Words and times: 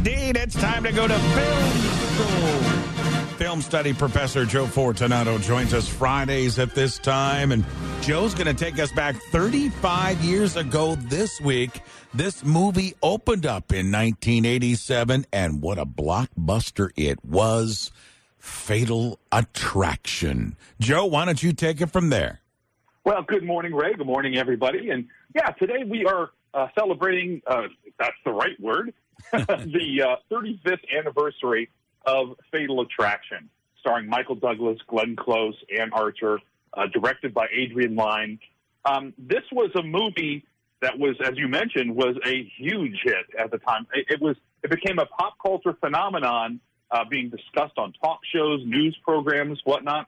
indeed. 0.00 0.36
It's 0.36 0.54
time 0.54 0.82
to 0.84 0.92
go 0.92 1.06
to 1.06 1.18
film 1.18 1.70
school. 1.72 2.60
Film 3.36 3.62
study 3.62 3.92
professor 3.92 4.44
Joe 4.46 4.66
Fortunato 4.66 5.38
joins 5.38 5.74
us 5.74 5.88
Fridays 5.88 6.58
at 6.58 6.74
this 6.74 6.98
time. 6.98 7.52
And 7.52 7.64
Joe's 8.00 8.34
going 8.34 8.46
to 8.46 8.54
take 8.54 8.78
us 8.78 8.90
back 8.92 9.16
35 9.30 10.22
years 10.22 10.56
ago 10.56 10.94
this 10.94 11.40
week. 11.40 11.82
This 12.14 12.44
movie 12.44 12.94
opened 13.02 13.44
up 13.46 13.72
in 13.72 13.92
1987, 13.92 15.26
and 15.32 15.62
what 15.62 15.78
a 15.78 15.86
blockbuster 15.86 16.90
it 16.96 17.22
was 17.24 17.90
Fatal 18.38 19.18
Attraction. 19.30 20.56
Joe, 20.80 21.04
why 21.04 21.26
don't 21.26 21.42
you 21.42 21.52
take 21.52 21.80
it 21.80 21.86
from 21.86 22.08
there? 22.08 22.40
Well, 23.04 23.22
good 23.22 23.44
morning, 23.44 23.74
Ray. 23.74 23.94
Good 23.94 24.06
morning, 24.06 24.36
everybody. 24.36 24.90
And 24.90 25.08
yeah, 25.34 25.50
today 25.50 25.84
we 25.86 26.04
are 26.06 26.30
uh, 26.52 26.68
celebrating, 26.78 27.42
uh, 27.46 27.64
if 27.84 27.94
that's 27.98 28.16
the 28.24 28.32
right 28.32 28.58
word, 28.60 28.92
the 29.32 30.02
uh, 30.02 30.16
35th 30.34 30.80
anniversary 30.96 31.70
of 32.06 32.36
Fatal 32.50 32.80
Attraction, 32.80 33.48
starring 33.80 34.08
Michael 34.08 34.34
Douglas, 34.34 34.78
Glenn 34.86 35.16
Close, 35.16 35.54
Anne 35.78 35.92
Archer, 35.92 36.40
uh, 36.74 36.86
directed 36.92 37.34
by 37.34 37.46
Adrian 37.52 37.96
Lyne. 37.96 38.38
Um, 38.84 39.12
this 39.18 39.42
was 39.52 39.70
a 39.74 39.82
movie 39.82 40.44
that 40.80 40.98
was, 40.98 41.16
as 41.24 41.32
you 41.36 41.48
mentioned, 41.48 41.94
was 41.94 42.16
a 42.24 42.50
huge 42.56 43.00
hit 43.04 43.26
at 43.38 43.50
the 43.50 43.58
time. 43.58 43.86
It, 43.94 44.06
it 44.10 44.22
was 44.22 44.36
it 44.62 44.70
became 44.70 44.98
a 44.98 45.06
pop 45.06 45.34
culture 45.40 45.74
phenomenon, 45.80 46.60
uh, 46.90 47.04
being 47.08 47.30
discussed 47.30 47.78
on 47.78 47.92
talk 48.02 48.20
shows, 48.32 48.60
news 48.64 48.96
programs, 49.04 49.60
whatnot. 49.64 50.06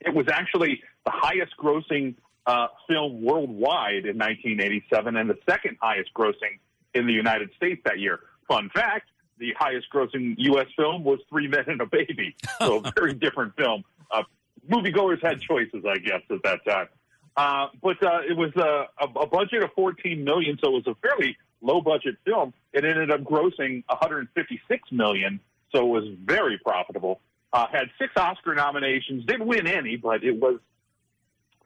It 0.00 0.14
was 0.14 0.26
actually 0.28 0.82
the 1.04 1.12
highest 1.12 1.52
grossing 1.58 2.14
uh, 2.46 2.68
film 2.88 3.22
worldwide 3.22 4.06
in 4.06 4.16
1987 4.18 5.16
and 5.16 5.28
the 5.28 5.38
second 5.48 5.76
highest 5.80 6.10
grossing 6.14 6.58
in 6.94 7.06
the 7.06 7.12
United 7.12 7.50
States 7.56 7.80
that 7.84 7.98
year. 7.98 8.20
Fun 8.48 8.70
fact 8.74 9.10
the 9.40 9.54
highest 9.58 9.86
grossing 9.92 10.34
U.S. 10.38 10.66
film 10.76 11.02
was 11.02 11.18
Three 11.28 11.48
Men 11.48 11.64
and 11.66 11.80
a 11.80 11.86
Baby. 11.86 12.36
So 12.58 12.82
a 12.84 12.92
very 12.96 13.14
different 13.14 13.56
film. 13.56 13.82
Uh, 14.10 14.22
moviegoers 14.70 15.20
had 15.22 15.40
choices, 15.40 15.82
I 15.88 15.98
guess, 15.98 16.20
at 16.30 16.42
that 16.44 16.64
time. 16.64 16.88
Uh, 17.36 17.68
but 17.82 18.00
uh, 18.02 18.20
it 18.28 18.36
was 18.36 18.54
a, 18.56 18.86
a, 19.02 19.26
budget 19.26 19.62
of 19.62 19.70
14 19.74 20.22
million, 20.22 20.58
so 20.62 20.76
it 20.76 20.84
was 20.84 20.86
a 20.86 20.94
fairly 20.96 21.36
low 21.62 21.80
budget 21.80 22.16
film. 22.24 22.52
It 22.72 22.84
ended 22.84 23.10
up 23.10 23.22
grossing 23.22 23.82
156 23.86 24.92
million, 24.92 25.40
so 25.72 25.80
it 25.80 25.88
was 25.88 26.04
very 26.22 26.58
profitable. 26.58 27.20
Uh, 27.52 27.66
had 27.72 27.88
six 27.98 28.12
Oscar 28.16 28.54
nominations, 28.54 29.24
didn't 29.24 29.46
win 29.46 29.66
any, 29.66 29.96
but 29.96 30.22
it 30.22 30.38
was 30.38 30.60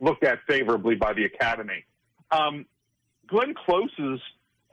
looked 0.01 0.23
at 0.23 0.39
favorably 0.47 0.95
by 0.95 1.13
the 1.13 1.25
Academy. 1.25 1.85
Um, 2.31 2.67
Glenn 3.27 3.55
Close's 3.55 4.21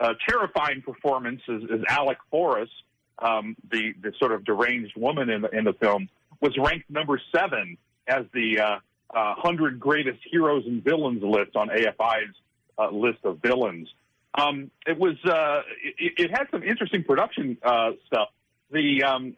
uh, 0.02 0.14
terrifying 0.28 0.82
performance 0.82 1.42
as, 1.48 1.62
as 1.72 1.80
Alex 1.88 2.20
Forrest, 2.32 2.72
um, 3.20 3.56
the 3.70 3.94
the 4.02 4.12
sort 4.18 4.32
of 4.32 4.44
deranged 4.44 4.96
woman 4.98 5.30
in 5.30 5.42
the 5.42 5.50
in 5.50 5.64
the 5.64 5.74
film, 5.74 6.10
was 6.42 6.58
ranked 6.58 6.90
number 6.90 7.22
seven 7.34 7.78
as 8.08 8.26
the 8.34 8.60
uh, 8.60 8.80
uh, 9.16 9.36
hundred 9.36 9.80
greatest 9.80 10.20
heroes 10.30 10.64
and 10.66 10.84
villains 10.84 11.22
list 11.22 11.56
on 11.56 11.70
AFI's 11.70 12.34
uh, 12.80 12.90
list 12.90 13.20
of 13.24 13.40
villains. 13.42 13.88
Um, 14.34 14.72
it 14.88 14.98
was 14.98 15.16
uh, 15.26 15.62
it, 15.84 16.14
it, 16.18 16.32
had 16.32 16.48
some 16.50 16.64
interesting 16.64 17.04
production 17.04 17.58
uh, 17.62 17.92
stuff. 18.08 18.30
The 18.72 19.04
um, 19.04 19.36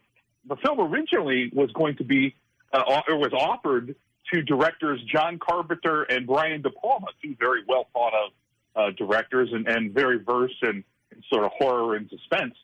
the 0.47 0.55
film 0.57 0.79
originally 0.79 1.51
was 1.53 1.71
going 1.73 1.97
to 1.97 2.05
be 2.05 2.35
uh, 2.71 3.01
or 3.09 3.17
was 3.17 3.33
offered 3.33 3.95
to 4.31 4.41
directors 4.43 5.01
John 5.11 5.39
Carpenter 5.39 6.03
and 6.03 6.25
Brian 6.25 6.61
De 6.61 6.69
Palma, 6.69 7.07
two 7.21 7.35
very 7.37 7.63
well 7.67 7.87
thought 7.91 8.13
of 8.13 8.31
uh, 8.75 8.91
directors 8.97 9.49
and, 9.51 9.67
and 9.67 9.93
very 9.93 10.19
versed 10.19 10.61
in, 10.63 10.83
in 11.11 11.23
sort 11.31 11.45
of 11.45 11.51
horror 11.57 11.95
and 11.95 12.09
suspense. 12.09 12.55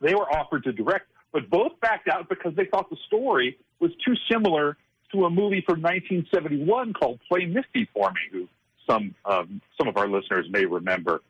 They 0.00 0.14
were 0.14 0.30
offered 0.30 0.64
to 0.64 0.72
direct, 0.72 1.06
but 1.32 1.48
both 1.48 1.78
backed 1.80 2.08
out 2.08 2.28
because 2.28 2.54
they 2.56 2.66
thought 2.66 2.90
the 2.90 2.96
story 3.06 3.58
was 3.80 3.92
too 4.04 4.14
similar 4.30 4.76
to 5.12 5.24
a 5.24 5.30
movie 5.30 5.62
from 5.64 5.80
1971 5.82 6.92
called 6.94 7.20
Play 7.28 7.46
Misty 7.46 7.88
for 7.94 8.10
Me, 8.10 8.20
who 8.32 8.48
some 8.88 9.14
um, 9.24 9.60
some 9.78 9.88
of 9.88 9.96
our 9.96 10.08
listeners 10.08 10.46
may 10.50 10.64
remember. 10.64 11.22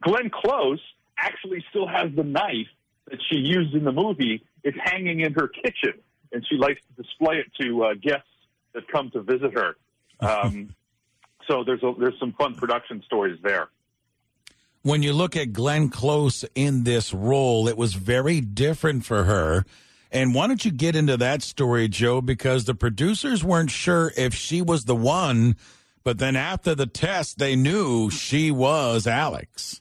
Glenn 0.00 0.30
Close 0.30 0.80
actually 1.18 1.64
still 1.70 1.86
has 1.86 2.10
the 2.16 2.24
knife 2.24 2.68
that 3.10 3.18
she 3.30 3.36
used 3.36 3.74
in 3.74 3.84
the 3.84 3.92
movie. 3.92 4.42
It's 4.64 4.78
hanging 4.82 5.20
in 5.20 5.34
her 5.34 5.48
kitchen, 5.48 6.00
and 6.32 6.44
she 6.48 6.56
likes 6.56 6.80
to 6.80 7.02
display 7.02 7.36
it 7.36 7.46
to 7.60 7.84
uh, 7.84 7.94
guests 7.94 8.28
that 8.74 8.88
come 8.88 9.10
to 9.10 9.22
visit 9.22 9.52
her. 9.54 9.76
Um, 10.20 10.72
so 11.52 11.62
there's 11.64 11.82
a, 11.82 11.92
there's 11.98 12.18
some 12.18 12.32
fun 12.32 12.54
production 12.54 13.02
stories 13.04 13.38
there. 13.42 13.68
When 14.80 15.02
you 15.02 15.12
look 15.12 15.36
at 15.36 15.52
Glenn 15.52 15.90
Close 15.90 16.44
in 16.54 16.84
this 16.84 17.12
role, 17.12 17.68
it 17.68 17.76
was 17.76 17.92
very 17.94 18.40
different 18.40 19.04
for 19.04 19.24
her. 19.24 19.64
And 20.10 20.34
why 20.34 20.46
don't 20.46 20.64
you 20.64 20.70
get 20.70 20.96
into 20.96 21.16
that 21.18 21.42
story, 21.42 21.88
Joe? 21.88 22.20
Because 22.22 22.64
the 22.64 22.74
producers 22.74 23.44
weren't 23.44 23.70
sure 23.70 24.12
if 24.16 24.34
she 24.34 24.62
was 24.62 24.86
the 24.86 24.96
one, 24.96 25.56
but 26.04 26.18
then 26.18 26.36
after 26.36 26.74
the 26.74 26.86
test, 26.86 27.38
they 27.38 27.54
knew 27.54 28.10
she 28.10 28.50
was 28.50 29.06
Alex. 29.06 29.80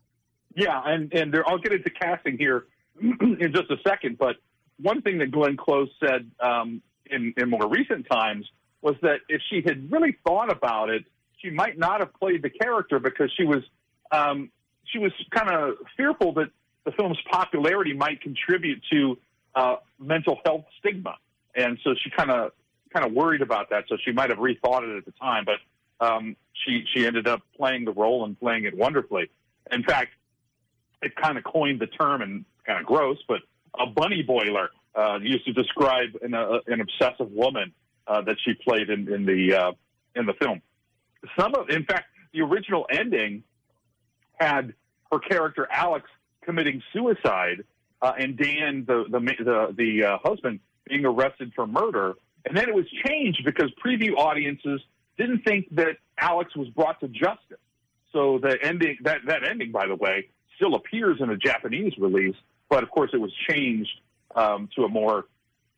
Yeah, 0.55 0.81
and 0.85 1.13
and 1.13 1.35
I'll 1.47 1.57
get 1.57 1.71
into 1.71 1.89
casting 1.89 2.37
here 2.37 2.65
in 3.01 3.53
just 3.53 3.71
a 3.71 3.77
second. 3.87 4.17
But 4.17 4.35
one 4.79 5.01
thing 5.01 5.17
that 5.19 5.31
Glenn 5.31 5.57
Close 5.57 5.89
said 5.99 6.29
um, 6.41 6.81
in 7.09 7.33
in 7.37 7.49
more 7.49 7.67
recent 7.67 8.07
times 8.09 8.45
was 8.81 8.95
that 9.01 9.19
if 9.29 9.41
she 9.49 9.61
had 9.65 9.91
really 9.91 10.17
thought 10.25 10.51
about 10.51 10.89
it, 10.89 11.05
she 11.41 11.49
might 11.49 11.77
not 11.77 11.99
have 11.99 12.13
played 12.13 12.41
the 12.41 12.49
character 12.49 12.99
because 12.99 13.31
she 13.37 13.43
was 13.43 13.63
um, 14.11 14.51
she 14.85 14.99
was 14.99 15.11
kind 15.31 15.49
of 15.49 15.75
fearful 15.95 16.33
that 16.33 16.49
the 16.85 16.91
film's 16.91 17.19
popularity 17.31 17.93
might 17.93 18.21
contribute 18.21 18.81
to 18.91 19.17
uh, 19.55 19.75
mental 19.99 20.39
health 20.45 20.65
stigma, 20.79 21.15
and 21.55 21.77
so 21.83 21.93
she 22.01 22.09
kind 22.09 22.31
of 22.31 22.51
kind 22.93 23.05
of 23.05 23.13
worried 23.13 23.41
about 23.41 23.69
that. 23.69 23.85
So 23.87 23.97
she 24.03 24.11
might 24.11 24.29
have 24.29 24.39
rethought 24.39 24.83
it 24.83 24.97
at 24.97 25.05
the 25.05 25.13
time, 25.19 25.45
but 25.45 26.05
um, 26.05 26.35
she 26.53 26.83
she 26.93 27.05
ended 27.05 27.27
up 27.27 27.41
playing 27.55 27.85
the 27.85 27.91
role 27.91 28.25
and 28.25 28.39
playing 28.39 28.65
it 28.65 28.75
wonderfully. 28.75 29.29
In 29.71 29.83
fact, 29.83 30.11
it 31.01 31.15
kind 31.15 31.37
of 31.37 31.43
coined 31.43 31.79
the 31.79 31.87
term 31.87 32.21
and 32.21 32.45
kind 32.65 32.79
of 32.79 32.85
gross, 32.85 33.17
but 33.27 33.41
a 33.79 33.85
bunny 33.85 34.21
boiler 34.21 34.69
uh, 34.95 35.19
used 35.21 35.45
to 35.45 35.53
describe 35.53 36.09
an, 36.21 36.33
uh, 36.33 36.59
an 36.67 36.81
obsessive 36.81 37.31
woman 37.31 37.73
uh, 38.07 38.21
that 38.21 38.35
she 38.43 38.53
played 38.53 38.89
in, 38.89 39.11
in 39.11 39.25
the 39.25 39.55
uh, 39.55 39.71
in 40.15 40.25
the 40.25 40.33
film. 40.33 40.61
Some 41.39 41.55
of, 41.55 41.69
in 41.69 41.85
fact, 41.85 42.05
the 42.33 42.41
original 42.41 42.85
ending 42.89 43.43
had 44.33 44.73
her 45.11 45.19
character 45.19 45.67
Alex 45.71 46.09
committing 46.43 46.81
suicide, 46.93 47.63
uh, 48.01 48.13
and 48.17 48.37
Dan, 48.37 48.85
the 48.87 49.05
the 49.09 49.19
the, 49.19 49.75
the 49.77 50.03
uh, 50.05 50.17
husband, 50.23 50.59
being 50.85 51.05
arrested 51.05 51.51
for 51.55 51.67
murder. 51.67 52.15
And 52.45 52.57
then 52.57 52.67
it 52.67 52.73
was 52.73 52.85
changed 53.05 53.43
because 53.45 53.69
preview 53.85 54.17
audiences 54.17 54.81
didn't 55.17 55.43
think 55.43 55.67
that 55.75 55.97
Alex 56.17 56.55
was 56.55 56.67
brought 56.69 56.99
to 57.01 57.07
justice. 57.07 57.59
So 58.11 58.39
the 58.39 58.57
ending, 58.61 58.97
that 59.03 59.19
that 59.27 59.43
ending, 59.43 59.71
by 59.71 59.85
the 59.87 59.95
way, 59.95 60.29
still 60.55 60.75
appears 60.75 61.17
in 61.21 61.29
a 61.29 61.37
Japanese 61.37 61.93
release, 61.97 62.35
but 62.69 62.83
of 62.83 62.89
course 62.89 63.11
it 63.13 63.17
was 63.17 63.31
changed 63.47 63.91
um, 64.35 64.69
to 64.75 64.83
a 64.83 64.89
more, 64.89 65.25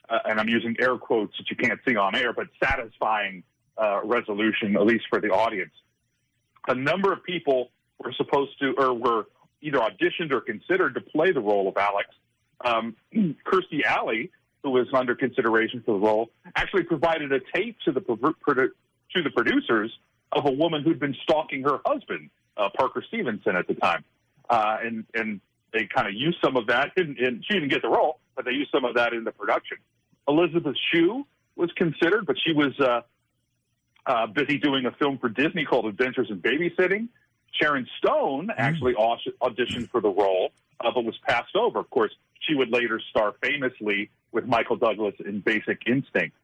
uh, 0.10 0.20
and 0.26 0.40
I'm 0.40 0.50
using 0.50 0.76
air 0.80 0.98
quotes 0.98 1.38
that 1.38 1.50
you 1.50 1.58
can't 1.58 1.80
see 1.86 1.96
on 1.96 2.16
air, 2.16 2.34
but 2.34 2.48
satisfying 2.64 3.44
uh, 3.78 4.02
resolution, 4.04 4.76
at 4.76 4.86
least 4.86 5.06
for 5.10 5.20
the 5.20 5.30
audience. 5.30 5.74
A 6.68 6.76
number 6.76 7.12
of 7.12 7.24
people 7.24 7.72
were 8.00 8.14
supposed 8.14 8.58
to, 8.60 8.74
or 8.78 8.94
were 8.94 9.28
either 9.62 9.80
auditioned 9.80 10.32
or 10.32 10.42
considered 10.42 10.94
to 10.96 11.02
play 11.02 11.32
the 11.32 11.42
role 11.42 11.68
of 11.68 11.78
Alex. 11.78 12.10
Um, 12.64 12.96
Kirstie 13.14 13.84
Alley, 13.86 14.32
who 14.62 14.72
was 14.72 14.88
under 14.94 15.16
consideration 15.16 15.82
for 15.86 16.00
the 16.00 16.06
role, 16.06 16.30
actually 16.56 16.84
provided 16.84 17.32
a 17.32 17.40
tape 17.54 17.78
to 17.86 17.92
the 17.92 18.02
to 18.02 19.22
the 19.22 19.30
producers 19.30 19.92
of 20.32 20.46
a 20.46 20.52
woman 20.52 20.84
who'd 20.84 21.00
been 21.00 21.16
stalking 21.24 21.64
her 21.64 21.80
husband, 21.86 22.30
uh, 22.58 22.70
Parker 22.76 23.04
Stevenson, 23.08 23.56
at 23.56 23.68
the 23.68 23.76
time, 23.76 24.04
uh, 24.50 24.78
and 24.84 25.06
and 25.14 25.42
they 25.74 25.88
kind 25.94 26.08
of 26.08 26.14
used 26.14 26.38
some 26.44 26.56
of 26.56 26.68
that. 26.68 26.92
And, 26.96 27.18
and 27.18 27.44
she 27.46 27.54
didn't 27.54 27.70
get 27.70 27.82
the 27.82 27.90
role, 27.90 28.20
but 28.36 28.46
they 28.46 28.52
used 28.52 28.72
some 28.72 28.86
of 28.86 28.96
that 28.96 29.14
in 29.14 29.24
the 29.24 29.32
production. 29.32 29.78
Elizabeth 30.28 30.76
Shue 30.92 31.26
was 31.56 31.72
considered, 31.76 32.26
but 32.26 32.36
she 32.46 32.54
was 32.54 32.80
uh, 32.80 33.02
uh, 34.06 34.28
busy 34.28 34.58
doing 34.58 34.86
a 34.86 34.92
film 34.92 35.18
for 35.18 35.30
Disney 35.30 35.66
called 35.66 35.86
Adventures 35.86 36.28
in 36.30 36.42
Babysitting. 36.42 37.08
Sharon 37.60 37.88
Stone 37.98 38.48
mm. 38.48 38.56
actually 38.58 38.94
auditioned 38.96 39.90
for 39.90 40.02
the 40.02 40.10
role, 40.10 40.52
uh, 40.80 40.92
but 40.94 41.04
was 41.04 41.18
passed 41.28 41.56
over. 41.56 41.80
Of 41.80 41.90
course, 41.90 42.12
she 42.42 42.56
would 42.56 42.70
later 42.70 43.00
star 43.10 43.34
famously 43.42 44.10
with 44.32 44.46
Michael 44.46 44.76
Douglas 44.76 45.16
in 45.26 45.40
Basic 45.40 45.82
Instinct. 45.86 46.36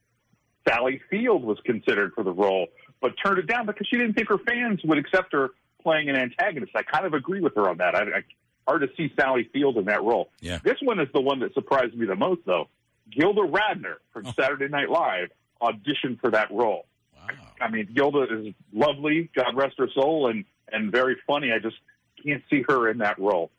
Sally 0.67 1.01
Field 1.09 1.43
was 1.43 1.57
considered 1.65 2.13
for 2.13 2.23
the 2.23 2.31
role, 2.31 2.67
but 3.01 3.13
turned 3.23 3.39
it 3.39 3.47
down 3.47 3.65
because 3.65 3.87
she 3.87 3.97
didn't 3.97 4.13
think 4.13 4.29
her 4.29 4.37
fans 4.37 4.81
would 4.83 4.97
accept 4.97 5.33
her 5.33 5.49
playing 5.81 6.09
an 6.09 6.15
antagonist. 6.15 6.73
I 6.75 6.83
kind 6.83 7.05
of 7.05 7.13
agree 7.13 7.41
with 7.41 7.55
her 7.55 7.69
on 7.69 7.77
that. 7.77 7.95
I, 7.95 8.01
I, 8.01 8.23
hard 8.67 8.81
to 8.81 8.89
see 8.95 9.11
Sally 9.19 9.49
Field 9.51 9.77
in 9.77 9.85
that 9.85 10.03
role. 10.03 10.29
Yeah. 10.41 10.59
This 10.63 10.77
one 10.81 10.99
is 10.99 11.07
the 11.13 11.21
one 11.21 11.39
that 11.39 11.53
surprised 11.53 11.95
me 11.95 12.05
the 12.05 12.15
most, 12.15 12.41
though. 12.45 12.67
Gilda 13.09 13.41
Radner 13.41 13.95
from 14.13 14.27
oh. 14.27 14.33
Saturday 14.39 14.67
Night 14.67 14.89
Live 14.89 15.29
auditioned 15.61 16.19
for 16.21 16.29
that 16.31 16.51
role. 16.51 16.85
I 17.61 17.69
mean, 17.69 17.89
Gilda 17.93 18.25
is 18.31 18.53
lovely, 18.73 19.29
God 19.35 19.55
rest 19.55 19.75
her 19.77 19.89
soul, 19.93 20.29
and 20.29 20.45
and 20.71 20.91
very 20.91 21.17
funny. 21.25 21.51
I 21.51 21.59
just 21.59 21.77
can't 22.23 22.43
see 22.49 22.63
her 22.67 22.89
in 22.89 22.99
that 22.99 23.19
role. 23.19 23.51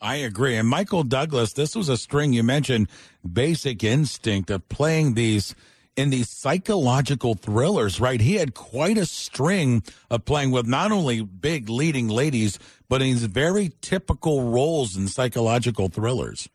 I 0.00 0.16
agree. 0.16 0.56
And 0.56 0.68
Michael 0.68 1.04
Douglas, 1.04 1.52
this 1.52 1.76
was 1.76 1.88
a 1.88 1.96
string 1.96 2.32
you 2.32 2.42
mentioned, 2.42 2.88
basic 3.30 3.84
instinct 3.84 4.50
of 4.50 4.68
playing 4.68 5.14
these 5.14 5.54
in 5.94 6.10
these 6.10 6.28
psychological 6.28 7.34
thrillers, 7.34 8.00
right? 8.00 8.20
He 8.20 8.36
had 8.36 8.54
quite 8.54 8.96
a 8.96 9.04
string 9.04 9.82
of 10.10 10.24
playing 10.24 10.50
with 10.50 10.66
not 10.66 10.90
only 10.90 11.20
big 11.20 11.68
leading 11.68 12.08
ladies, 12.08 12.58
but 12.88 13.02
in 13.02 13.08
these 13.08 13.24
very 13.26 13.72
typical 13.82 14.50
roles 14.50 14.96
in 14.96 15.06
psychological 15.06 15.88
thrillers. 15.88 16.48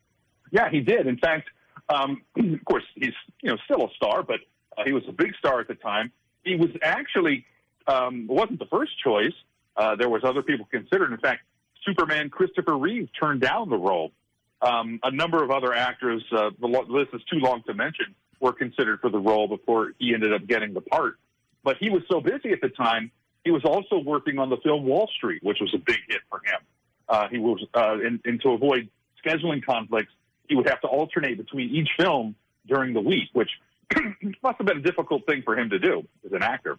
Yeah, 0.51 0.69
he 0.71 0.79
did. 0.79 1.05
In 1.07 1.17
fact, 1.17 1.49
um, 1.89 2.21
of 2.37 2.65
course, 2.65 2.83
he's 2.95 3.13
you 3.41 3.51
know 3.51 3.57
still 3.65 3.85
a 3.85 3.89
star, 3.95 4.23
but 4.23 4.39
uh, 4.77 4.83
he 4.85 4.93
was 4.93 5.03
a 5.07 5.11
big 5.11 5.35
star 5.35 5.59
at 5.59 5.67
the 5.67 5.75
time. 5.75 6.11
He 6.43 6.55
was 6.55 6.69
actually 6.81 7.45
um, 7.87 8.27
wasn't 8.27 8.59
the 8.59 8.65
first 8.65 8.91
choice. 9.03 9.33
Uh, 9.75 9.95
there 9.95 10.09
was 10.09 10.23
other 10.23 10.41
people 10.41 10.67
considered. 10.69 11.11
In 11.11 11.19
fact, 11.19 11.41
Superman 11.85 12.29
Christopher 12.29 12.77
Reeve 12.77 13.09
turned 13.19 13.41
down 13.41 13.69
the 13.69 13.77
role. 13.77 14.11
Um, 14.61 14.99
a 15.03 15.11
number 15.11 15.43
of 15.43 15.51
other 15.51 15.73
actors, 15.73 16.23
uh, 16.31 16.49
the 16.59 16.67
list 16.67 17.11
is 17.13 17.21
too 17.31 17.37
long 17.37 17.61
to 17.67 17.73
mention, 17.73 18.15
were 18.39 18.53
considered 18.53 18.99
for 19.01 19.09
the 19.09 19.19
role 19.19 19.47
before 19.47 19.93
he 19.99 20.13
ended 20.13 20.33
up 20.33 20.47
getting 20.47 20.73
the 20.73 20.81
part. 20.81 21.19
But 21.63 21.77
he 21.77 21.89
was 21.89 22.01
so 22.09 22.21
busy 22.21 22.51
at 22.51 22.61
the 22.61 22.69
time, 22.69 23.11
he 23.43 23.51
was 23.51 23.63
also 23.63 23.99
working 23.99 24.39
on 24.39 24.49
the 24.49 24.57
film 24.57 24.83
Wall 24.85 25.09
Street, 25.15 25.43
which 25.43 25.59
was 25.61 25.73
a 25.73 25.77
big 25.77 25.99
hit 26.09 26.21
for 26.29 26.39
him. 26.39 26.59
Uh, 27.07 27.27
he 27.29 27.37
was, 27.37 27.63
uh, 27.73 27.97
and, 28.03 28.19
and 28.25 28.41
to 28.41 28.49
avoid 28.49 28.89
scheduling 29.23 29.63
conflicts, 29.63 30.11
he 30.49 30.55
would 30.55 30.67
have 30.67 30.81
to 30.81 30.87
alternate 30.87 31.37
between 31.37 31.69
each 31.69 31.89
film 31.97 32.35
during 32.67 32.93
the 32.93 33.01
week, 33.01 33.29
which 33.33 33.49
must 34.43 34.57
have 34.57 34.67
been 34.67 34.77
a 34.77 34.81
difficult 34.81 35.25
thing 35.25 35.41
for 35.43 35.57
him 35.57 35.69
to 35.69 35.79
do 35.79 36.03
as 36.25 36.31
an 36.31 36.43
actor. 36.43 36.77